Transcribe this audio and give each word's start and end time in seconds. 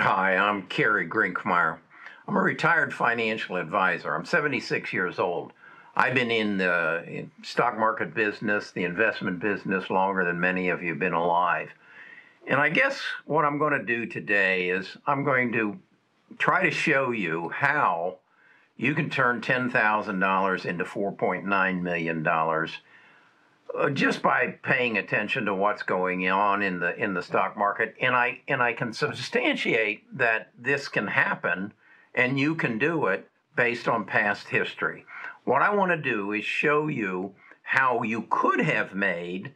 Hi, 0.00 0.34
I'm 0.34 0.62
Kerry 0.62 1.06
Grinkmeyer. 1.06 1.76
I'm 2.26 2.34
a 2.34 2.40
retired 2.40 2.94
financial 2.94 3.56
advisor. 3.56 4.14
I'm 4.14 4.24
76 4.24 4.94
years 4.94 5.18
old. 5.18 5.52
I've 5.94 6.14
been 6.14 6.30
in 6.30 6.56
the 6.56 7.26
stock 7.42 7.78
market 7.78 8.14
business, 8.14 8.70
the 8.70 8.84
investment 8.84 9.40
business, 9.40 9.90
longer 9.90 10.24
than 10.24 10.40
many 10.40 10.70
of 10.70 10.82
you 10.82 10.88
have 10.92 10.98
been 10.98 11.12
alive. 11.12 11.68
And 12.46 12.58
I 12.58 12.70
guess 12.70 12.98
what 13.26 13.44
I'm 13.44 13.58
going 13.58 13.78
to 13.78 13.84
do 13.84 14.06
today 14.06 14.70
is 14.70 14.96
I'm 15.06 15.22
going 15.22 15.52
to 15.52 15.78
try 16.38 16.62
to 16.62 16.70
show 16.70 17.10
you 17.10 17.50
how 17.50 18.20
you 18.78 18.94
can 18.94 19.10
turn 19.10 19.42
$10,000 19.42 20.64
into 20.64 20.84
$4.9 20.84 21.82
million 21.82 22.68
just 23.92 24.22
by 24.22 24.58
paying 24.62 24.98
attention 24.98 25.44
to 25.44 25.54
what's 25.54 25.82
going 25.82 26.28
on 26.28 26.62
in 26.62 26.80
the 26.80 26.96
in 26.96 27.14
the 27.14 27.22
stock 27.22 27.56
market 27.56 27.94
and 28.00 28.14
I 28.14 28.40
and 28.48 28.62
I 28.62 28.72
can 28.72 28.92
substantiate 28.92 30.04
that 30.16 30.50
this 30.58 30.88
can 30.88 31.06
happen 31.06 31.72
and 32.14 32.38
you 32.38 32.54
can 32.54 32.78
do 32.78 33.06
it 33.06 33.28
based 33.56 33.88
on 33.88 34.04
past 34.04 34.48
history. 34.48 35.04
What 35.44 35.62
I 35.62 35.74
want 35.74 35.90
to 35.92 35.96
do 35.96 36.32
is 36.32 36.44
show 36.44 36.88
you 36.88 37.34
how 37.62 38.02
you 38.02 38.26
could 38.30 38.60
have 38.60 38.94
made 38.94 39.52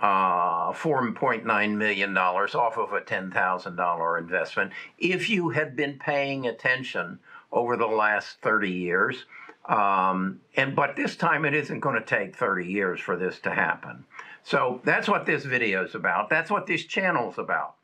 uh, 0.00 0.72
$4.9 0.72 1.76
million 1.76 2.16
off 2.16 2.78
of 2.78 2.92
a 2.92 3.00
$10,000 3.00 4.20
investment 4.20 4.72
if 4.98 5.28
you 5.28 5.50
had 5.50 5.74
been 5.74 5.98
paying 5.98 6.46
attention 6.46 7.18
over 7.50 7.76
the 7.76 7.86
last 7.86 8.36
30 8.42 8.70
years. 8.70 9.24
Um, 9.68 10.40
and 10.56 10.74
but 10.74 10.96
this 10.96 11.14
time 11.14 11.44
it 11.44 11.54
isn't 11.54 11.80
going 11.80 11.94
to 11.94 12.04
take 12.04 12.34
30 12.34 12.66
years 12.66 13.00
for 13.00 13.16
this 13.16 13.38
to 13.40 13.50
happen. 13.50 14.04
So 14.42 14.80
that's 14.82 15.08
what 15.08 15.26
this 15.26 15.44
video 15.44 15.84
is 15.84 15.94
about. 15.94 16.30
That's 16.30 16.50
what 16.50 16.66
this 16.66 16.84
channel 16.84 17.30
is 17.30 17.38
about. 17.38 17.74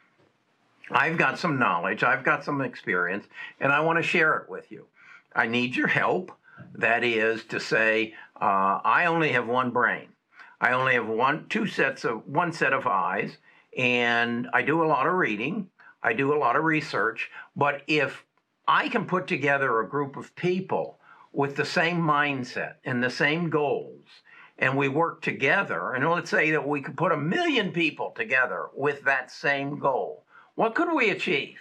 I've 0.91 1.19
got 1.19 1.39
some 1.39 1.59
knowledge, 1.59 2.03
I've 2.03 2.25
got 2.25 2.45
some 2.45 2.61
experience, 2.61 3.27
and 3.61 3.73
I 3.73 3.81
want 3.81 3.99
to 3.99 4.03
share 4.03 4.37
it 4.39 4.49
with 4.49 4.71
you. 4.71 4.87
I 5.35 5.47
need 5.47 5.77
your 5.77 5.89
help. 5.89 6.33
That 6.75 7.05
is 7.05 7.45
to 7.47 7.61
say, 7.61 8.15
uh, 8.41 8.81
I 8.85 9.07
only 9.07 9.33
have 9.33 9.47
one 9.47 9.71
brain. 9.71 10.09
I 10.61 10.73
only 10.73 10.95
have 10.95 11.07
one, 11.07 11.47
two 11.49 11.67
sets 11.67 12.05
of 12.05 12.27
one 12.27 12.53
set 12.53 12.73
of 12.73 12.87
eyes, 12.87 13.39
and 13.77 14.49
I 14.53 14.63
do 14.63 14.83
a 14.83 14.87
lot 14.87 15.07
of 15.07 15.15
reading. 15.15 15.69
I 16.03 16.13
do 16.13 16.35
a 16.35 16.39
lot 16.39 16.57
of 16.57 16.65
research. 16.65 17.31
But 17.57 17.83
if 17.87 18.25
I 18.69 18.89
can 18.89 19.07
put 19.07 19.27
together 19.27 19.81
a 19.81 19.89
group 19.89 20.17
of 20.17 20.35
people 20.37 20.99
with 21.35 21.57
the 21.57 21.65
same 21.65 22.01
mindset 22.01 22.75
and 22.85 23.03
the 23.03 23.11
same 23.11 23.51
goals, 23.51 24.07
and 24.59 24.77
we 24.77 24.89
work 24.89 25.21
together, 25.21 25.93
and 25.93 26.09
let's 26.09 26.31
say 26.31 26.53
that 26.53 26.67
we 26.67 26.81
could 26.81 26.97
put 26.97 27.13
a 27.13 27.17
million 27.17 27.73
people 27.73 28.13
together 28.13 28.69
with 28.75 29.03
that 29.03 29.31
same 29.31 29.79
goal, 29.79 30.25
what 30.55 30.75
could 30.75 30.95
we 30.95 31.11
achieve? 31.11 31.59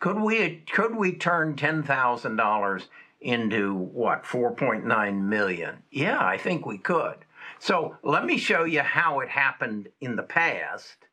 Could 0.00 0.20
we 0.20 0.64
could 0.70 0.96
we 0.96 1.12
turn 1.12 1.56
ten 1.56 1.82
thousand 1.82 2.36
dollars 2.36 2.88
into 3.20 3.74
what 3.74 4.24
4.9 4.24 5.22
million? 5.22 5.82
Yeah, 5.90 6.18
I 6.20 6.36
think 6.36 6.66
we 6.66 6.78
could. 6.78 7.16
So 7.58 7.96
let 8.02 8.24
me 8.26 8.36
show 8.36 8.64
you 8.64 8.80
how 8.80 9.20
it 9.20 9.28
happened 9.28 9.88
in 10.00 10.16
the 10.16 10.22
past, 10.22 11.05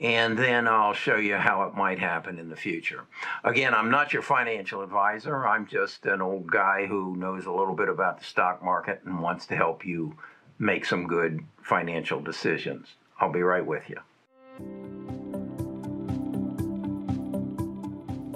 and 0.00 0.38
then 0.38 0.66
I'll 0.66 0.94
show 0.94 1.16
you 1.16 1.36
how 1.36 1.64
it 1.64 1.74
might 1.74 1.98
happen 1.98 2.38
in 2.38 2.48
the 2.48 2.56
future. 2.56 3.04
Again, 3.44 3.74
I'm 3.74 3.90
not 3.90 4.14
your 4.14 4.22
financial 4.22 4.82
advisor. 4.82 5.46
I'm 5.46 5.66
just 5.66 6.06
an 6.06 6.22
old 6.22 6.50
guy 6.50 6.86
who 6.86 7.16
knows 7.16 7.44
a 7.44 7.52
little 7.52 7.74
bit 7.74 7.90
about 7.90 8.18
the 8.18 8.24
stock 8.24 8.64
market 8.64 9.02
and 9.04 9.20
wants 9.20 9.46
to 9.46 9.56
help 9.56 9.84
you 9.84 10.16
make 10.58 10.86
some 10.86 11.06
good 11.06 11.40
financial 11.62 12.20
decisions. 12.20 12.88
I'll 13.20 13.32
be 13.32 13.42
right 13.42 13.64
with 13.64 13.82
you. 13.90 13.98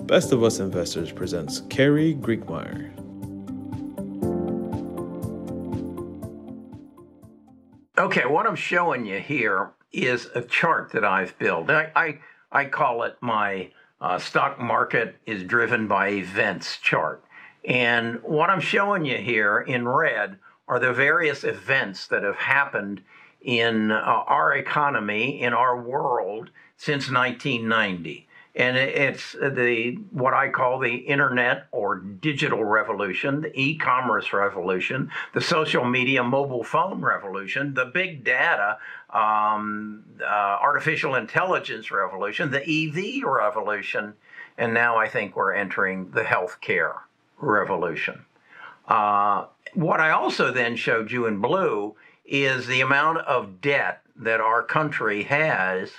Best 0.05 0.33
of 0.33 0.43
Us 0.43 0.59
Investors 0.61 1.11
presents 1.11 1.63
Kerry 1.71 2.15
Grinkmeyer. 2.15 2.91
Okay, 7.97 8.27
what 8.27 8.47
I'm 8.47 8.55
showing 8.55 9.07
you 9.07 9.19
here 9.19 9.71
is 9.95 10.29
a 10.35 10.43
chart 10.43 10.93
that 10.93 11.05
I've 11.05 11.39
built. 11.39 11.71
I, 11.71 11.91
I, 11.95 12.19
I 12.51 12.65
call 12.67 13.05
it 13.05 13.17
my 13.21 13.71
uh, 14.01 14.19
stock 14.19 14.59
market 14.59 15.17
is 15.27 15.45
driven 15.45 15.87
by 15.87 16.11
events 16.11 16.79
chart. 16.79 17.25
And 17.65 18.21
what 18.23 18.51
I'm 18.51 18.61
showing 18.61 19.05
you 19.05 19.17
here 19.17 19.61
in 19.61 19.89
red 19.89 20.39
are 20.69 20.79
the 20.79 20.93
various 20.93 21.45
events 21.45 22.07
that 22.09 22.23
have 22.23 22.37
happened 22.37 23.03
in 23.41 23.91
uh, 23.91 23.95
our 23.95 24.55
economy, 24.55 25.41
in 25.41 25.53
our 25.53 25.81
world 25.81 26.51
since 26.77 27.11
1990 27.11 28.27
and 28.57 28.77
it's 28.77 29.33
the 29.33 29.99
what 30.13 30.33
I 30.33 30.49
call 30.49 30.79
the 30.79 30.95
internet 30.95 31.67
or 31.73 31.97
digital 31.97 32.63
revolution, 32.63 33.41
the 33.41 33.61
e-commerce 33.61 34.33
revolution, 34.33 35.11
the 35.33 35.41
social 35.41 35.85
media 35.85 36.23
mobile 36.23 36.63
phone 36.63 37.01
revolution, 37.01 37.75
the 37.75 37.87
big 37.87 38.23
data, 38.23 38.79
um, 39.11 40.05
uh, 40.21 40.25
artificial 40.25 41.17
intelligence 41.17 41.91
revolution, 41.91 42.53
the 42.53 42.63
EV 42.63 43.25
revolution, 43.25 44.15
and 44.57 44.73
now 44.73 44.97
I 44.97 45.09
think 45.09 45.35
we're 45.35 45.55
entering 45.55 46.13
the 46.13 46.23
healthcare 46.23 46.99
revolution. 47.39 48.25
Uh, 48.87 49.47
what 49.75 50.01
I 50.01 50.11
also 50.11 50.53
then 50.53 50.77
showed 50.77 51.11
you 51.11 51.27
in 51.27 51.41
blue 51.41 51.97
is 52.25 52.69
the 52.69 52.83
amount 52.83 53.19
of 53.19 53.61
debt 53.61 54.03
that 54.17 54.41
our 54.41 54.63
country 54.63 55.25
has 55.25 55.91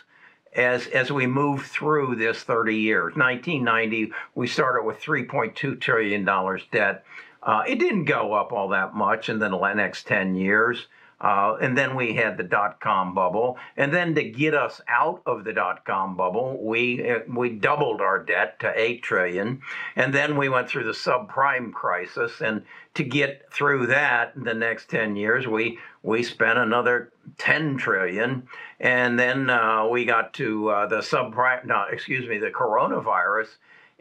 as 0.56 0.88
as 0.88 1.12
we 1.12 1.28
move 1.28 1.66
through 1.66 2.16
this 2.16 2.44
30 2.44 2.76
years. 2.76 3.16
1990, 3.16 4.12
we 4.36 4.48
started 4.48 4.84
with 4.84 5.00
3.2 5.00 5.80
trillion 5.80 6.26
dollars 6.26 6.64
debt. 6.72 7.04
Uh, 7.44 7.64
it 7.68 7.78
didn't 7.80 8.06
go 8.06 8.34
up 8.34 8.52
all 8.52 8.70
that 8.70 8.96
much 8.96 9.30
in 9.30 9.38
the 9.38 9.74
next 9.74 10.08
10 10.08 10.36
years. 10.36 10.88
Uh, 11.22 11.56
and 11.62 11.78
then 11.78 11.96
we 11.96 12.14
had 12.14 12.38
the 12.38 12.44
dot 12.44 12.80
com 12.82 13.14
bubble. 13.14 13.58
And 13.78 13.94
then 13.94 14.14
to 14.16 14.24
get 14.24 14.54
us 14.54 14.82
out 14.88 15.22
of 15.26 15.46
the 15.46 15.54
dot 15.54 15.86
com 15.86 16.18
bubble, 16.18 16.62
we, 16.62 17.10
uh, 17.10 17.20
we 17.34 17.50
doubled 17.50 18.02
our 18.02 18.20
debt 18.20 18.60
to 18.60 18.74
8 18.76 19.02
trillion. 19.02 19.62
And 19.96 20.14
then 20.14 20.38
we 20.38 20.50
went 20.50 20.68
through 20.68 20.84
the 20.84 20.92
subprime 20.92 21.72
crisis. 21.72 22.42
And 22.42 22.64
to 22.96 23.04
get 23.04 23.52
through 23.52 23.88
that 23.88 24.34
the 24.36 24.54
next 24.54 24.90
10 24.90 25.16
years, 25.16 25.48
we, 25.48 25.80
we 26.04 26.22
spent 26.22 26.60
another 26.60 27.14
10 27.38 27.78
trillion. 27.78 28.48
And 28.82 29.18
then 29.18 29.50
uh, 29.50 29.88
we 29.88 30.04
got 30.04 30.34
to 30.34 30.70
uh, 30.70 30.88
the 30.88 30.98
subprime, 30.98 31.66
no, 31.66 31.86
excuse 31.90 32.28
me, 32.28 32.40
the 32.40 32.52
coronavirus. 32.52 33.48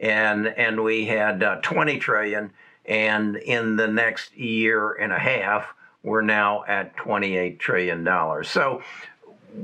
And, 0.01 0.47
and 0.47 0.83
we 0.83 1.05
had 1.05 1.41
uh, 1.41 1.55
20 1.61 1.97
trillion. 1.99 2.51
And 2.85 3.37
in 3.37 3.77
the 3.77 3.87
next 3.87 4.35
year 4.35 4.93
and 4.93 5.13
a 5.13 5.17
half, 5.17 5.73
we're 6.05 6.21
now 6.21 6.63
at 6.67 6.95
$28 6.95 7.59
trillion. 7.59 8.05
So 8.43 8.81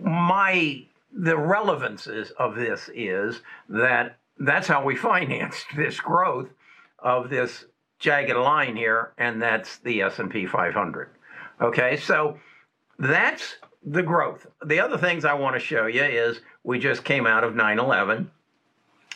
my 0.01 0.83
the 1.13 1.37
relevance 1.37 2.07
of 2.39 2.55
this 2.55 2.89
is 2.95 3.41
that 3.69 4.17
that's 4.39 4.67
how 4.67 4.83
we 4.83 4.95
financed 5.11 5.67
this 5.75 5.99
growth 5.99 6.49
of 6.99 7.29
this 7.29 7.65
jagged 7.99 8.35
line 8.35 8.75
here, 8.75 9.13
and 9.17 9.41
that's 9.41 9.77
the 9.77 10.01
S&P 10.01 10.47
500. 10.47 11.09
Okay, 11.61 11.97
so 11.97 12.39
that's 12.97 13.57
the 13.85 14.01
growth. 14.01 14.47
The 14.65 14.79
other 14.79 14.97
things 14.97 15.25
I 15.25 15.33
want 15.33 15.55
to 15.55 15.59
show 15.59 15.85
you 15.85 16.03
is 16.03 16.41
we 16.63 16.79
just 16.79 17.03
came 17.03 17.27
out 17.27 17.43
of 17.43 17.53
9/11. 17.53 18.27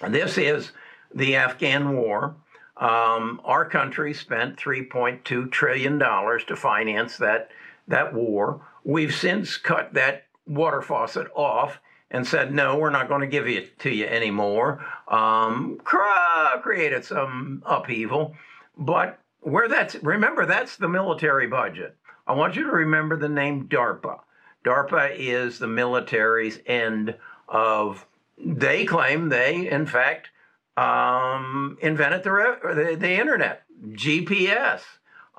This 0.10 0.38
is 0.38 0.72
the 1.14 1.38
Afghan 1.38 1.96
war. 1.98 2.36
Um, 2.78 3.40
our 3.46 3.68
country 3.68 4.14
spent 4.14 4.58
3.2 4.58 5.52
trillion 5.52 5.98
dollars 5.98 6.44
to 6.46 6.56
finance 6.56 7.18
that 7.18 7.50
that 7.88 8.14
war. 8.14 8.62
We've 8.84 9.14
since 9.14 9.58
cut 9.58 9.94
that 9.94 10.26
water 10.46 10.82
faucet 10.82 11.28
off 11.36 11.80
and 12.12 12.28
said, 12.28 12.54
no, 12.54 12.78
we're 12.78 12.90
not 12.90 13.08
going 13.08 13.22
to 13.22 13.28
give 13.28 13.48
it 13.48 13.80
to 13.80 13.90
you 13.90 14.06
anymore. 14.06 14.86
Um, 15.08 15.80
created 15.84 17.06
some 17.06 17.64
upheaval, 17.66 18.36
but 18.78 19.20
where 19.42 19.68
that's 19.68 19.96
remember 19.96 20.46
that's 20.46 20.78
the 20.78 20.88
military 20.88 21.48
budget. 21.48 21.96
I 22.28 22.34
want 22.34 22.56
you 22.56 22.64
to 22.64 22.72
remember 22.72 23.18
the 23.18 23.30
name 23.30 23.68
DARPA. 23.68 24.20
DARPA 24.64 25.16
is 25.18 25.60
the 25.60 25.68
military's 25.68 26.60
end 26.66 27.16
of. 27.48 28.06
They 28.38 28.86
claim 28.86 29.30
they, 29.30 29.70
in 29.70 29.86
fact, 29.86 30.30
um, 30.78 31.78
invented 31.82 32.24
the, 32.24 32.58
the, 32.64 32.96
the 33.00 33.12
internet, 33.12 33.64
GPS. 33.92 34.82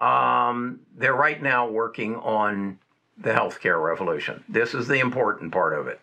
Um, 0.00 0.80
they're 0.96 1.14
right 1.14 1.42
now 1.42 1.68
working 1.68 2.16
on 2.16 2.78
the 3.18 3.32
healthcare 3.32 3.82
revolution. 3.82 4.44
This 4.48 4.72
is 4.74 4.88
the 4.88 4.98
important 4.98 5.52
part 5.52 5.78
of 5.78 5.86
it. 5.86 6.00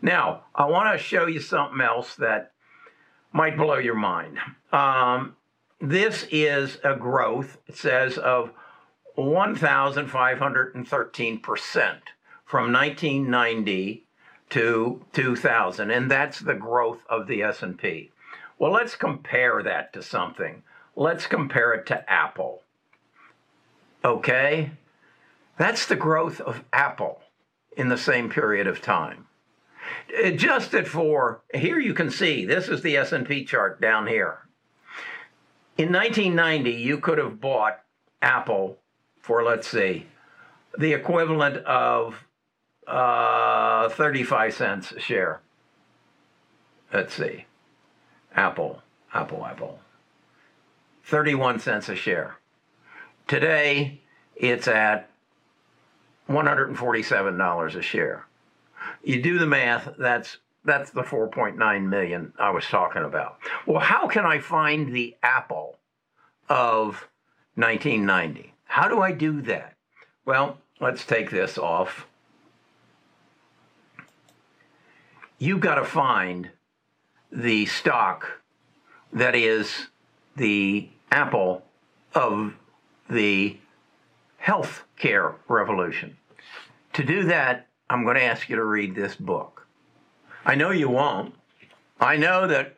Now, 0.00 0.44
I 0.54 0.66
want 0.66 0.92
to 0.92 0.98
show 1.02 1.26
you 1.26 1.40
something 1.40 1.80
else 1.80 2.14
that 2.16 2.52
might 3.32 3.56
blow 3.56 3.78
your 3.78 3.94
mind. 3.94 4.38
Um, 4.72 5.36
this 5.80 6.26
is 6.30 6.78
a 6.84 6.94
growth, 6.94 7.58
it 7.66 7.76
says, 7.76 8.18
of 8.18 8.52
1,513% 9.16 11.98
from 12.44 12.72
1990 12.72 14.06
to 14.50 15.04
2000, 15.12 15.90
and 15.90 16.10
that's 16.10 16.40
the 16.40 16.54
growth 16.54 17.04
of 17.08 17.26
the 17.26 17.42
S&P. 17.42 18.10
Well, 18.58 18.72
let's 18.72 18.96
compare 18.96 19.62
that 19.62 19.92
to 19.92 20.02
something. 20.02 20.62
Let's 20.96 21.26
compare 21.26 21.72
it 21.72 21.86
to 21.86 22.08
Apple. 22.10 22.62
Okay? 24.04 24.70
That's 25.56 25.86
the 25.86 25.96
growth 25.96 26.40
of 26.40 26.64
Apple 26.72 27.20
in 27.76 27.88
the 27.88 27.98
same 27.98 28.30
period 28.30 28.66
of 28.66 28.80
time. 28.80 29.26
Adjusted 30.22 30.88
for 30.88 31.42
here 31.52 31.78
you 31.78 31.92
can 31.92 32.10
see 32.10 32.44
this 32.44 32.68
is 32.68 32.82
the 32.82 32.96
S&P 32.96 33.44
chart 33.44 33.80
down 33.80 34.06
here. 34.06 34.38
In 35.76 35.92
1990 35.92 36.70
you 36.70 36.98
could 36.98 37.18
have 37.18 37.40
bought 37.40 37.80
Apple 38.22 38.78
for 39.20 39.42
let's 39.42 39.68
see 39.68 40.06
the 40.78 40.92
equivalent 40.92 41.58
of 41.66 42.24
uh, 42.86 43.88
35 43.90 44.54
cents 44.54 44.92
a 44.92 45.00
share. 45.00 45.40
Let's 46.92 47.14
see. 47.14 47.46
Apple, 48.36 48.82
Apple, 49.12 49.44
Apple. 49.44 49.78
31 51.04 51.60
cents 51.60 51.88
a 51.88 51.94
share. 51.94 52.36
Today, 53.28 54.00
it's 54.36 54.68
at 54.68 55.08
$147 56.28 57.74
a 57.74 57.82
share. 57.82 58.26
You 59.02 59.22
do 59.22 59.38
the 59.38 59.46
math, 59.46 59.94
that's 59.98 60.38
that's 60.64 60.90
the 60.90 61.02
4.9 61.02 61.86
million 61.86 62.32
I 62.38 62.50
was 62.50 62.64
talking 62.64 63.02
about. 63.04 63.38
Well, 63.66 63.80
how 63.80 64.08
can 64.08 64.24
I 64.24 64.38
find 64.38 64.94
the 64.94 65.14
Apple 65.22 65.76
of 66.48 67.08
1990? 67.56 68.54
How 68.64 68.88
do 68.88 69.02
I 69.02 69.12
do 69.12 69.42
that? 69.42 69.74
Well, 70.24 70.58
let's 70.80 71.04
take 71.04 71.30
this 71.30 71.58
off. 71.58 72.06
You've 75.38 75.60
got 75.60 75.74
to 75.74 75.84
find 75.84 76.48
the 77.34 77.66
stock 77.66 78.40
that 79.12 79.34
is 79.34 79.88
the 80.36 80.88
Apple 81.10 81.64
of 82.14 82.54
the 83.10 83.58
health 84.38 84.84
care 84.96 85.34
revolution. 85.48 86.16
To 86.94 87.02
do 87.02 87.24
that, 87.24 87.66
I'm 87.90 88.04
going 88.04 88.16
to 88.16 88.22
ask 88.22 88.48
you 88.48 88.56
to 88.56 88.64
read 88.64 88.94
this 88.94 89.16
book. 89.16 89.66
I 90.46 90.54
know 90.54 90.70
you 90.70 90.88
won't. 90.88 91.34
I 92.00 92.16
know 92.16 92.46
that 92.46 92.76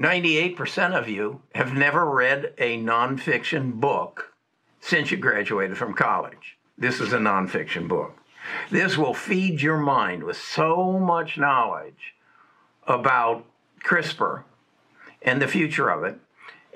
98% 0.00 0.98
of 0.98 1.08
you 1.08 1.42
have 1.54 1.74
never 1.74 2.08
read 2.08 2.54
a 2.58 2.78
nonfiction 2.78 3.74
book 3.74 4.32
since 4.80 5.10
you 5.10 5.18
graduated 5.18 5.76
from 5.76 5.92
college. 5.92 6.56
This 6.78 7.00
is 7.00 7.12
a 7.12 7.18
nonfiction 7.18 7.88
book. 7.88 8.16
This 8.70 8.96
will 8.96 9.14
feed 9.14 9.60
your 9.60 9.78
mind 9.78 10.22
with 10.22 10.36
so 10.36 10.98
much 10.98 11.36
knowledge 11.36 12.14
about 12.86 13.44
CRISPR 13.84 14.44
and 15.22 15.40
the 15.40 15.48
future 15.48 15.88
of 15.88 16.04
it. 16.04 16.18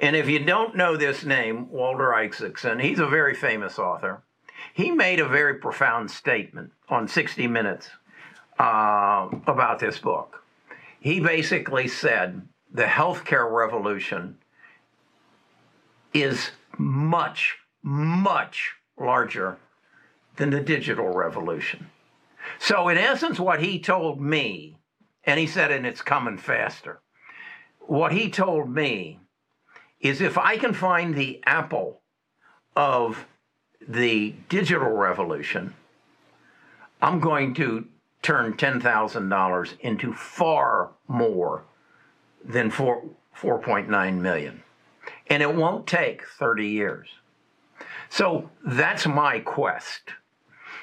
And 0.00 0.16
if 0.16 0.28
you 0.28 0.40
don't 0.40 0.76
know 0.76 0.96
this 0.96 1.24
name, 1.24 1.70
Walter 1.70 2.14
Isaacson, 2.14 2.80
he's 2.80 2.98
a 2.98 3.06
very 3.06 3.34
famous 3.34 3.78
author. 3.78 4.22
He 4.74 4.90
made 4.90 5.20
a 5.20 5.28
very 5.28 5.54
profound 5.54 6.10
statement 6.10 6.72
on 6.88 7.08
60 7.08 7.46
Minutes 7.46 7.88
uh, 8.58 9.28
about 9.46 9.78
this 9.78 9.98
book. 9.98 10.42
He 11.00 11.20
basically 11.20 11.88
said 11.88 12.42
the 12.72 12.84
healthcare 12.84 13.50
revolution 13.50 14.38
is 16.14 16.50
much, 16.78 17.56
much 17.82 18.72
larger 18.98 19.58
than 20.36 20.50
the 20.50 20.60
digital 20.60 21.08
revolution. 21.08 21.90
So, 22.58 22.88
in 22.88 22.98
essence, 22.98 23.38
what 23.38 23.62
he 23.62 23.78
told 23.78 24.20
me, 24.20 24.76
and 25.24 25.38
he 25.38 25.46
said, 25.46 25.70
and 25.70 25.86
it's 25.86 26.02
coming 26.02 26.38
faster, 26.38 27.00
what 27.80 28.12
he 28.12 28.30
told 28.30 28.70
me 28.70 29.18
is 30.00 30.20
if 30.20 30.36
I 30.36 30.56
can 30.56 30.74
find 30.74 31.14
the 31.14 31.40
apple 31.46 32.00
of 32.74 33.26
the 33.86 34.34
digital 34.48 34.90
revolution, 34.90 35.74
I'm 37.00 37.20
going 37.20 37.54
to 37.54 37.86
turn 38.22 38.54
$10,000 38.54 39.80
into 39.80 40.12
far 40.12 40.90
more 41.08 41.64
than 42.44 42.70
4, 42.70 43.02
4.9 43.36 44.18
million. 44.18 44.62
And 45.28 45.42
it 45.42 45.54
won't 45.54 45.86
take 45.86 46.26
30 46.26 46.68
years. 46.68 47.08
So 48.08 48.50
that's 48.64 49.06
my 49.06 49.40
quest. 49.40 50.10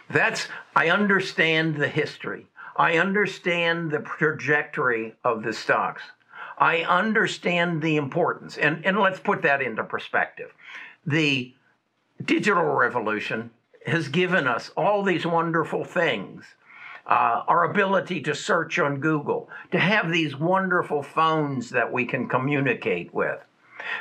That's, 0.10 0.48
I 0.76 0.90
understand 0.90 1.76
the 1.76 1.88
history. 1.88 2.48
I 2.80 2.98
understand 2.98 3.92
the 3.92 4.00
trajectory 4.00 5.16
of 5.26 5.44
the 5.44 5.52
stocks. 5.52 6.02
I 6.58 6.84
understand 6.84 7.82
the 7.82 7.98
importance. 7.98 8.58
And, 8.58 8.86
and 8.86 8.98
let's 8.98 9.20
put 9.20 9.42
that 9.42 9.62
into 9.62 9.84
perspective. 9.84 10.54
The 11.06 11.54
digital 12.24 12.64
revolution 12.64 13.52
has 13.86 14.08
given 14.08 14.48
us 14.48 14.72
all 14.78 15.04
these 15.04 15.26
wonderful 15.26 15.84
things. 15.84 16.46
Uh, 17.06 17.44
our 17.48 17.66
ability 17.66 18.22
to 18.22 18.34
search 18.34 18.80
on 18.80 19.00
Google, 19.00 19.50
to 19.72 19.80
have 19.80 20.10
these 20.12 20.38
wonderful 20.38 21.04
phones 21.04 21.72
that 21.72 21.92
we 21.92 22.06
can 22.06 22.30
communicate 22.30 23.14
with, 23.14 23.40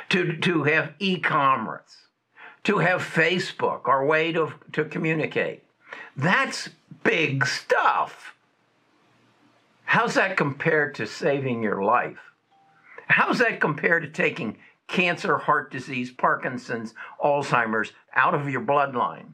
to, 0.09 0.37
to 0.37 0.63
have 0.63 0.93
e 0.99 1.19
commerce, 1.19 2.05
to 2.63 2.77
have 2.77 3.01
Facebook, 3.01 3.87
our 3.87 4.05
way 4.05 4.31
to, 4.31 4.53
to 4.73 4.85
communicate. 4.85 5.63
That's 6.15 6.69
big 7.03 7.45
stuff. 7.47 8.35
How's 9.89 10.13
that 10.13 10.37
compared 10.37 10.93
to 10.95 11.07
saving 11.07 11.63
your 11.63 11.81
life? 11.81 12.19
How's 13.07 13.39
that 13.39 13.59
compared 13.59 14.03
to 14.03 14.09
taking 14.09 14.59
cancer, 14.87 15.39
heart 15.39 15.71
disease, 15.71 16.11
Parkinson's, 16.11 16.93
Alzheimer's 17.23 17.93
out 18.13 18.35
of 18.35 18.47
your 18.47 18.61
bloodline 18.61 19.33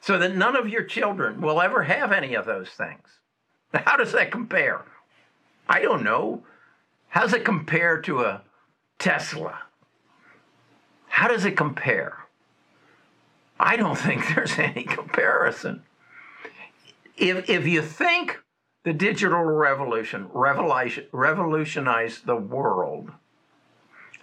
so 0.00 0.16
that 0.16 0.34
none 0.34 0.56
of 0.56 0.70
your 0.70 0.84
children 0.84 1.42
will 1.42 1.60
ever 1.60 1.82
have 1.82 2.12
any 2.12 2.32
of 2.32 2.46
those 2.46 2.70
things? 2.70 3.20
How 3.74 3.98
does 3.98 4.12
that 4.12 4.30
compare? 4.30 4.86
I 5.68 5.82
don't 5.82 6.02
know. 6.02 6.44
How's 7.08 7.34
it 7.34 7.44
compare 7.44 8.00
to 8.00 8.20
a 8.22 8.40
Tesla? 8.98 9.58
How 11.08 11.28
does 11.28 11.44
it 11.44 11.58
compare? 11.58 12.16
I 13.60 13.76
don't 13.76 13.98
think 13.98 14.34
there's 14.34 14.58
any 14.58 14.84
comparison. 14.84 15.82
If, 17.18 17.50
if 17.50 17.66
you 17.66 17.82
think 17.82 18.40
the 18.82 18.92
digital 18.92 19.42
revolution 19.42 20.28
revolutionized 20.32 22.26
the 22.26 22.36
world, 22.36 23.10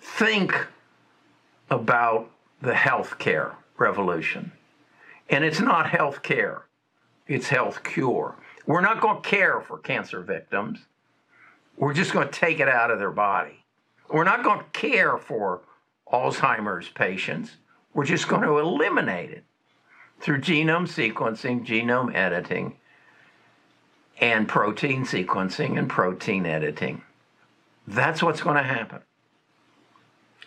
think 0.02 0.68
about 1.70 2.32
the 2.62 2.74
healthcare 2.74 3.54
revolution. 3.78 4.52
And 5.30 5.44
it's 5.44 5.60
not 5.60 5.90
health 5.90 6.24
care, 6.24 6.66
it's 7.28 7.50
health 7.50 7.84
cure. 7.84 8.36
We're 8.66 8.82
not 8.82 9.02
going 9.02 9.22
to 9.22 9.30
care 9.30 9.62
for 9.62 9.78
cancer 9.78 10.22
victims. 10.22 10.80
We're 11.78 11.94
just 11.94 12.12
going 12.12 12.28
to 12.28 12.34
take 12.34 12.60
it 12.60 12.68
out 12.68 12.90
of 12.90 13.00
their 13.00 13.12
body. 13.12 13.64
We're 14.10 14.24
not 14.24 14.44
going 14.44 14.60
to 14.60 14.66
care 14.72 15.18
for 15.18 15.62
Alzheimer's 16.12 16.90
patients. 16.90 17.52
We're 17.94 18.06
just 18.06 18.28
going 18.28 18.42
to 18.42 18.58
eliminate 18.58 19.32
it 19.32 19.44
through 20.20 20.40
genome 20.42 20.88
sequencing, 20.88 21.66
genome 21.66 22.14
editing, 22.16 22.78
and 24.20 24.48
protein 24.48 25.04
sequencing 25.04 25.78
and 25.78 25.90
protein 25.90 26.46
editing. 26.46 27.02
That's 27.88 28.22
what's 28.22 28.42
going 28.42 28.58
to 28.58 28.64
happen. 28.64 29.02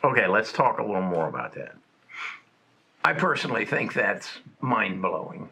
Okay, 0.03 0.27
let's 0.27 0.53
talk 0.53 0.79
a 0.79 0.85
little 0.85 1.03
more 1.03 1.29
about 1.29 1.55
that. 1.55 1.77
I 3.05 3.13
personally 3.13 3.65
think 3.65 3.93
that's 3.93 4.29
mind 4.61 5.01
blowing. 5.01 5.49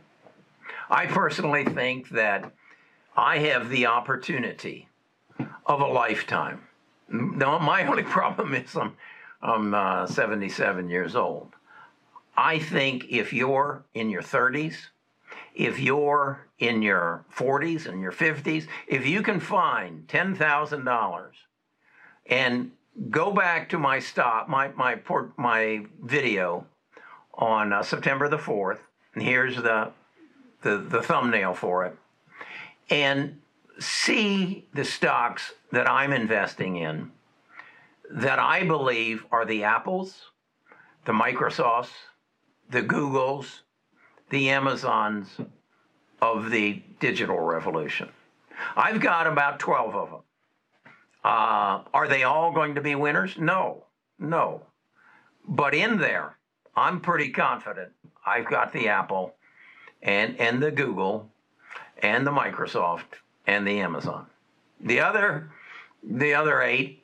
I 0.91 1.07
personally 1.07 1.65
think 1.65 2.11
that 2.11 2.51
I 3.17 3.39
have 3.39 3.69
the 3.69 3.87
opportunity 3.87 4.89
of 5.67 5.81
a 5.81 5.87
lifetime. 5.87 6.63
Now, 7.09 7.59
my 7.59 7.87
only 7.87 8.03
problem 8.19 8.55
is 8.55 8.77
I'm, 8.77 8.97
I'm 9.43 9.75
uh, 9.75 10.07
77 10.07 10.89
years 10.89 11.15
old. 11.17 11.53
I 12.37 12.59
think 12.59 13.07
if 13.11 13.33
you're 13.33 13.85
in 13.95 14.11
your 14.11 14.23
30s, 14.23 14.77
if 15.59 15.81
you're 15.81 16.47
in 16.61 16.83
your 16.83 17.25
40s 17.37 17.87
and 17.87 18.01
your 18.01 18.13
50s, 18.13 18.69
if 18.87 19.05
you 19.05 19.23
can 19.23 19.41
find 19.41 20.07
$10,000 20.07 21.31
and 22.27 22.71
go 23.11 23.33
back 23.33 23.69
to 23.71 23.79
my 23.79 23.99
stop, 23.99 24.49
my, 24.49 24.69
my, 24.69 25.01
my 25.37 25.85
video 26.01 26.65
on 27.35 27.73
uh, 27.73 27.83
September 27.83 28.29
the 28.29 28.39
4th, 28.39 28.79
and 29.15 29.23
here's 29.23 29.57
the, 29.57 29.91
the, 30.63 30.79
the 30.79 31.03
thumbnail 31.03 31.55
for 31.55 31.85
it, 31.87 31.97
and 32.89 33.41
see 33.81 34.65
the 34.73 34.85
stocks 34.85 35.53
that 35.73 35.91
I'm 35.91 36.13
investing 36.13 36.77
in 36.77 37.11
that 38.11 38.39
I 38.39 38.63
believe 38.63 39.27
are 39.33 39.45
the 39.45 39.65
Apples, 39.65 40.31
the 41.05 41.13
Microsofts, 41.13 41.91
the 42.71 42.83
Googles, 42.83 43.61
the 44.31 44.51
Amazons 44.51 45.29
of 46.21 46.51
the 46.51 46.83
digital 47.01 47.39
revolution. 47.39 48.09
I've 48.77 49.01
got 49.01 49.27
about 49.27 49.59
12 49.59 49.95
of 49.95 50.11
them. 50.11 50.21
Uh, 51.25 51.83
are 51.93 52.09
they 52.09 52.23
all 52.23 52.53
going 52.53 52.75
to 52.75 52.81
be 52.81 52.95
winners? 52.95 53.37
No, 53.39 53.85
no. 54.19 54.63
But 55.47 55.75
in 55.75 55.99
there, 55.99 56.37
I'm 56.77 57.01
pretty 57.01 57.31
confident. 57.31 57.93
I've 58.25 58.47
got 58.47 58.73
the 58.73 58.89
Apple 58.89 59.35
and, 60.03 60.39
and 60.39 60.63
the 60.63 60.71
Google 60.71 61.31
and 62.03 62.27
the 62.27 62.31
Microsoft 62.31 63.21
and 63.47 63.67
the 63.67 63.81
Amazon. 63.81 64.27
The 64.81 65.01
other, 65.01 65.51
the 66.03 66.35
other 66.35 66.63
eight, 66.63 67.03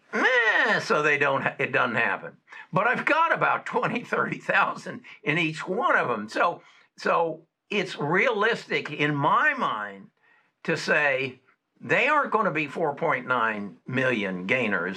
so 0.80 1.02
they 1.02 1.18
don't, 1.18 1.44
it 1.58 1.72
doesn't 1.72 1.96
happen. 1.96 2.32
But 2.72 2.86
I've 2.86 3.04
got 3.04 3.32
about 3.32 3.66
20, 3.66 4.04
30,000 4.04 5.00
in 5.22 5.38
each 5.38 5.66
one 5.66 5.96
of 5.96 6.08
them. 6.08 6.28
So, 6.28 6.60
so 6.96 7.42
it's 7.70 7.98
realistic 7.98 8.90
in 8.90 9.14
my 9.14 9.54
mind 9.54 10.06
to 10.64 10.76
say 10.76 11.40
they 11.80 12.08
aren't 12.08 12.32
going 12.32 12.46
to 12.46 12.50
be 12.50 12.66
4.9 12.66 13.74
million 13.86 14.46
gainers. 14.46 14.96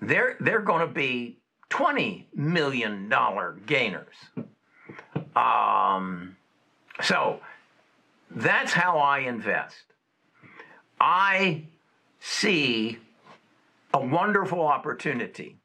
They're, 0.00 0.36
they're 0.40 0.60
going 0.60 0.86
to 0.86 0.92
be 0.92 1.38
$20 1.70 2.24
million 2.34 3.12
gainers. 3.66 4.14
Um, 5.34 6.36
so 7.02 7.40
that's 8.30 8.72
how 8.72 8.98
I 8.98 9.20
invest. 9.20 9.84
I 11.00 11.64
see 12.20 12.98
a 13.94 14.04
wonderful 14.04 14.66
opportunity 14.66 15.56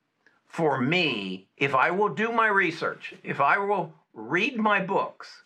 for 0.48 0.80
me 0.80 1.48
if 1.58 1.76
I 1.76 1.92
will 1.92 2.10
do 2.10 2.32
my 2.32 2.48
research, 2.48 3.14
if 3.24 3.42
I 3.42 3.58
will 3.58 3.94
read 4.16 4.58
my 4.58 4.80
books, 4.80 5.44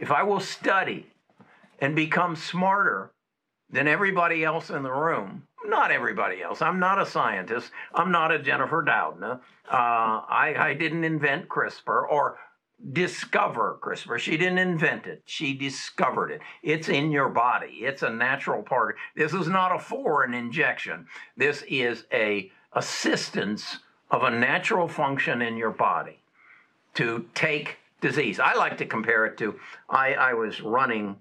if 0.00 0.10
I 0.10 0.22
will 0.22 0.40
study 0.40 1.06
and 1.78 1.94
become 1.94 2.34
smarter 2.34 3.12
than 3.70 3.86
everybody 3.86 4.42
else 4.42 4.70
in 4.70 4.82
the 4.82 4.92
room, 4.92 5.46
not 5.66 5.90
everybody 5.90 6.42
else. 6.42 6.62
I'm 6.62 6.78
not 6.78 7.00
a 7.00 7.06
scientist. 7.06 7.70
I'm 7.94 8.10
not 8.10 8.32
a 8.32 8.38
Jennifer 8.38 8.82
Doudna. 8.82 9.40
Uh, 9.70 10.22
I, 10.28 10.54
I 10.58 10.74
didn't 10.74 11.04
invent 11.04 11.48
CRISPR 11.48 12.08
or 12.08 12.38
discover 12.92 13.78
CRISPR. 13.82 14.18
She 14.18 14.36
didn't 14.36 14.58
invent 14.58 15.06
it. 15.06 15.22
She 15.26 15.54
discovered 15.54 16.30
it. 16.30 16.40
It's 16.62 16.88
in 16.88 17.10
your 17.10 17.28
body. 17.28 17.78
It's 17.80 18.02
a 18.02 18.10
natural 18.10 18.62
part. 18.62 18.96
This 19.16 19.34
is 19.34 19.48
not 19.48 19.74
a 19.74 19.78
foreign 19.78 20.34
injection. 20.34 21.06
This 21.36 21.64
is 21.68 22.04
a 22.12 22.50
assistance 22.72 23.78
of 24.10 24.22
a 24.22 24.30
natural 24.30 24.88
function 24.88 25.42
in 25.42 25.56
your 25.56 25.70
body 25.70 26.20
to 26.94 27.26
take 27.34 27.78
disease. 28.00 28.38
I 28.40 28.54
like 28.54 28.78
to 28.78 28.86
compare 28.86 29.26
it 29.26 29.38
to 29.38 29.58
I, 29.88 30.14
I 30.14 30.34
was 30.34 30.60
running 30.60 31.16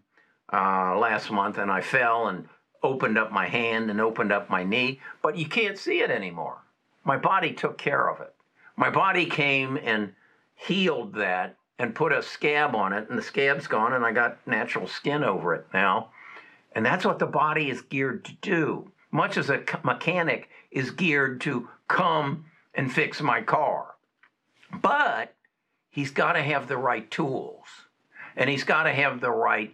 uh, 0.52 0.98
last 0.98 1.32
month 1.32 1.58
and 1.58 1.72
I 1.72 1.82
fell 1.82 2.28
and 2.28 2.48
opened 2.84 3.18
up 3.18 3.32
my 3.32 3.48
hand 3.48 3.90
and 3.90 4.00
opened 4.00 4.32
up 4.32 4.50
my 4.50 4.64
knee, 4.64 5.00
but 5.22 5.38
you 5.38 5.48
can't 5.48 5.78
see 5.78 6.00
it 6.00 6.12
anymore. 6.12 6.58
My 7.04 7.18
body 7.18 7.54
took 7.54 7.78
care 7.78 8.10
of 8.10 8.22
it. 8.22 8.34
My 8.76 8.90
body 8.90 9.26
came 9.26 9.78
and 9.78 10.14
healed 10.56 11.14
that 11.16 11.58
and 11.78 11.96
put 11.96 12.14
a 12.14 12.24
scab 12.24 12.76
on 12.76 12.94
it, 12.94 13.10
and 13.10 13.18
the 13.18 13.24
scab's 13.24 13.68
gone, 13.68 13.94
and 13.94 14.06
I 14.06 14.12
got 14.12 14.38
natural 14.48 14.88
skin 14.88 15.24
over 15.24 15.54
it 15.54 15.68
now. 15.74 16.10
And 16.74 16.86
that's 16.86 17.06
what 17.06 17.20
the 17.20 17.26
body 17.26 17.70
is 17.70 17.82
geared 17.82 18.24
to 18.26 18.34
do, 18.42 18.92
much 19.12 19.38
as 19.38 19.50
a 19.50 19.64
mechanic 19.84 20.50
is 20.72 20.92
geared 20.92 21.42
to 21.42 21.70
come 21.88 22.46
and 22.74 22.92
fix 22.92 23.22
my 23.22 23.42
car. 23.42 23.96
But 24.82 25.35
he's 25.96 26.12
got 26.12 26.34
to 26.34 26.44
have 26.44 26.68
the 26.68 26.78
right 26.78 27.10
tools, 27.10 27.66
and 28.36 28.50
he's 28.50 28.66
got 28.66 28.84
to 28.84 28.92
have 28.92 29.22
the 29.22 29.32
right 29.32 29.74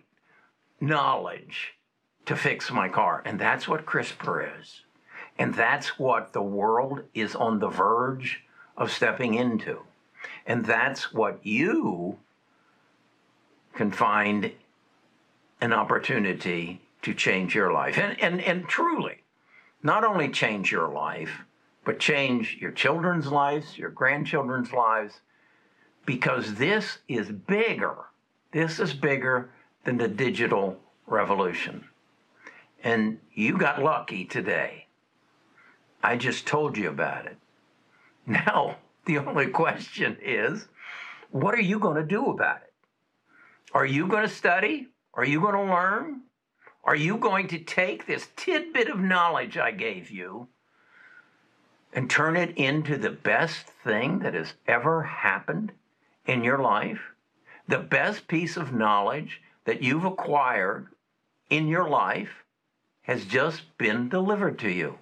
knowledge 0.80 1.74
to 2.28 2.36
fix 2.36 2.70
my 2.70 2.88
car. 2.88 3.24
And 3.26 3.40
that's 3.40 3.68
what 3.68 3.88
CRISPR 3.88 4.60
is. 4.62 4.82
And 5.40 5.56
that's 5.56 5.98
what 5.98 6.34
the 6.34 6.42
world 6.44 7.02
is 7.16 7.36
on 7.36 7.58
the 7.58 7.70
verge 7.70 8.44
of 8.78 8.92
stepping 8.92 9.34
into. 9.34 9.80
And 10.46 10.64
that's 10.64 11.12
what 11.12 11.44
you 11.44 12.20
can 13.74 13.92
find 13.92 14.52
an 15.60 15.74
opportunity 15.74 16.82
to 17.02 17.16
change 17.16 17.56
your 17.56 17.74
life. 17.74 17.98
And, 17.98 18.22
and, 18.22 18.40
and 18.42 18.68
truly, 18.68 19.24
not 19.82 20.04
only 20.04 20.30
change 20.30 20.72
your 20.72 20.88
life, 20.88 21.42
but 21.84 21.98
change 21.98 22.58
your 22.62 22.72
children's 22.72 23.26
lives, 23.26 23.76
your 23.76 23.90
grandchildren's 23.90 24.72
lives, 24.72 25.22
because 26.06 26.56
this 26.56 27.00
is 27.08 27.30
bigger. 27.32 27.96
This 28.52 28.80
is 28.80 28.94
bigger 28.94 29.52
than 29.84 29.98
the 29.98 30.08
digital 30.08 30.78
revolution. 31.08 31.86
And 32.84 33.20
you 33.34 33.58
got 33.58 33.84
lucky 33.84 34.26
today. 34.26 34.88
I 36.04 36.18
just 36.18 36.48
told 36.48 36.78
you 36.78 36.90
about 36.90 37.26
it. 37.26 37.38
Now, 38.28 38.78
the 39.06 39.18
only 39.18 39.48
question 39.48 40.16
is 40.22 40.68
what 41.32 41.56
are 41.56 41.62
you 41.62 41.80
going 41.80 41.96
to 41.96 42.04
do 42.04 42.28
about 42.28 42.58
it? 42.58 42.74
Are 43.74 43.86
you 43.86 44.08
going 44.08 44.28
to 44.28 44.34
study? 44.34 44.90
Are 45.14 45.26
you 45.26 45.42
going 45.42 45.56
to 45.56 45.74
learn? 45.74 46.22
Are 46.84 46.96
you 46.96 47.18
going 47.18 47.48
to 47.50 47.60
take 47.60 48.06
this 48.06 48.30
tidbit 48.36 48.90
of 48.90 49.00
knowledge 49.00 49.58
I 49.58 49.72
gave 49.72 50.12
you 50.12 50.48
and 51.94 52.10
turn 52.10 52.38
it 52.38 52.58
into 52.58 52.98
the 52.98 53.10
best 53.10 53.66
thing 53.66 54.20
that 54.20 54.34
has 54.34 54.54
ever 54.68 55.04
happened 55.04 55.72
in 56.26 56.44
your 56.44 56.60
life? 56.60 57.02
The 57.68 57.80
best 57.80 58.28
piece 58.28 58.58
of 58.58 58.74
knowledge 58.74 59.42
that 59.66 59.82
you've 59.82 60.06
acquired 60.06 60.88
in 61.50 61.68
your 61.68 61.88
life 61.88 62.44
has 63.04 63.26
just 63.26 63.78
been 63.78 64.10
delivered 64.10 64.60
to 64.60 64.70
you. 64.70 64.98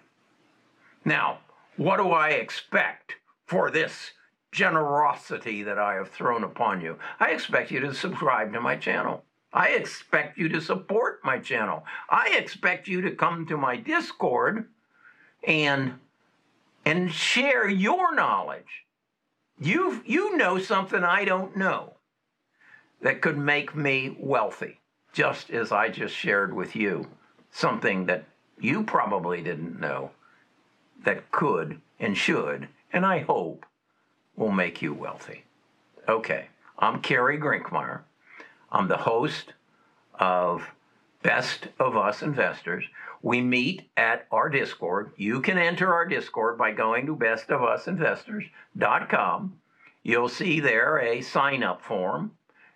Now, 1.06 1.40
what 1.78 1.98
do 1.98 2.10
I 2.10 2.30
expect 2.30 3.16
for 3.46 3.72
this 3.72 4.12
generosity 4.52 5.64
that 5.64 5.80
I 5.80 5.94
have 5.96 6.10
thrown 6.10 6.44
upon 6.44 6.82
you? 6.82 6.98
I 7.20 7.32
expect 7.32 7.72
you 7.72 7.80
to 7.82 7.94
subscribe 7.94 8.54
to 8.54 8.62
my 8.62 8.76
channel. 8.76 9.24
I 9.54 9.70
expect 9.70 10.38
you 10.38 10.50
to 10.50 10.62
support 10.62 11.22
my 11.24 11.40
channel. 11.40 11.84
I 12.10 12.36
expect 12.38 12.88
you 12.88 13.02
to 13.02 13.12
come 13.12 13.46
to 13.48 13.58
my 13.58 13.78
Discord 13.78 14.68
and 15.44 16.00
and 16.86 17.12
share 17.12 17.68
your 17.68 18.16
knowledge. 18.16 18.86
You 19.62 20.02
you 20.06 20.38
know 20.38 20.58
something 20.58 21.04
I 21.04 21.26
don't 21.26 21.58
know 21.58 21.96
that 23.02 23.22
could 23.22 23.38
make 23.38 23.76
me 23.76 24.16
wealthy, 24.18 24.80
just 25.12 25.50
as 25.50 25.72
I 25.72 25.90
just 25.90 26.16
shared 26.16 26.54
with 26.54 26.76
you 26.76 27.08
something 27.52 28.06
that 28.06 28.24
you 28.60 28.84
probably 28.84 29.42
didn't 29.42 29.80
know 29.80 30.12
that 31.04 31.32
could 31.32 31.82
and 32.00 32.18
should, 32.18 32.70
and 32.94 33.06
I 33.06 33.20
hope 33.20 33.66
will 34.36 34.52
make 34.52 34.82
you 34.82 34.94
wealthy. 34.94 35.44
Okay, 36.08 36.48
I'm 36.78 37.02
Kerry 37.02 37.38
Grinkmeyer. 37.38 38.02
I'm 38.72 38.88
the 38.88 38.98
host 38.98 39.54
of 40.14 40.64
Best 41.22 41.68
of 41.80 41.98
Us 41.98 42.22
Investors. 42.22 42.86
We 43.22 43.42
meet 43.42 43.90
at 43.98 44.26
our 44.32 44.48
Discord. 44.48 45.12
You 45.18 45.42
can 45.42 45.58
enter 45.58 45.94
our 45.94 46.06
Discord 46.06 46.58
by 46.58 46.72
going 46.72 47.06
to 47.08 47.16
bestofusinvestors.com. 47.16 49.60
You'll 50.02 50.30
see 50.30 50.62
there 50.62 50.98
a 51.00 51.20
sign 51.22 51.62
up 51.62 51.82
form 51.82 52.32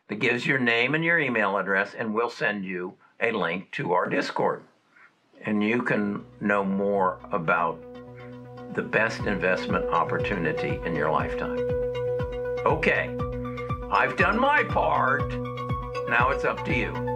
that 0.09 0.15
gives 0.15 0.45
your 0.45 0.59
name 0.59 0.93
and 0.93 1.05
your 1.05 1.19
email 1.19 1.57
address, 1.57 1.93
and 1.97 2.13
we'll 2.13 2.29
send 2.29 2.65
you 2.65 2.95
a 3.21 3.31
link 3.31 3.71
to 3.71 3.93
our 3.93 4.09
Discord. 4.09 4.63
And 5.45 5.63
you 5.63 5.81
can 5.81 6.25
know 6.41 6.65
more 6.65 7.19
about 7.31 7.81
the 8.73 8.81
best 8.81 9.21
investment 9.21 9.85
opportunity 9.85 10.81
in 10.85 10.95
your 10.95 11.11
lifetime. 11.11 11.59
Okay, 12.65 13.09
I've 13.89 14.17
done 14.17 14.37
my 14.39 14.65
part. 14.65 15.31
Now 16.09 16.31
it's 16.31 16.43
up 16.43 16.65
to 16.65 16.73
you. 16.73 17.12